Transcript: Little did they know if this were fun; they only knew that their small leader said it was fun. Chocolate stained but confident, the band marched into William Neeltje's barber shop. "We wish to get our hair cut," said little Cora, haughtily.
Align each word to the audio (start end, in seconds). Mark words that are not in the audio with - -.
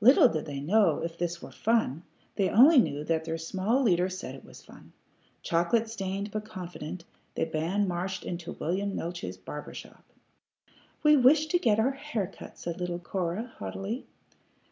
Little 0.00 0.26
did 0.28 0.46
they 0.46 0.58
know 0.58 0.98
if 1.04 1.16
this 1.16 1.40
were 1.40 1.52
fun; 1.52 2.02
they 2.34 2.48
only 2.48 2.78
knew 2.78 3.04
that 3.04 3.24
their 3.24 3.38
small 3.38 3.80
leader 3.80 4.08
said 4.08 4.34
it 4.34 4.44
was 4.44 4.60
fun. 4.60 4.92
Chocolate 5.42 5.88
stained 5.88 6.32
but 6.32 6.44
confident, 6.44 7.04
the 7.36 7.44
band 7.44 7.86
marched 7.86 8.24
into 8.24 8.54
William 8.54 8.96
Neeltje's 8.96 9.36
barber 9.36 9.74
shop. 9.74 10.02
"We 11.04 11.16
wish 11.16 11.46
to 11.46 11.60
get 11.60 11.78
our 11.78 11.92
hair 11.92 12.26
cut," 12.26 12.58
said 12.58 12.80
little 12.80 12.98
Cora, 12.98 13.52
haughtily. 13.60 14.04